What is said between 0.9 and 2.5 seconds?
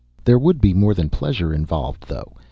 than pleasure involved, though.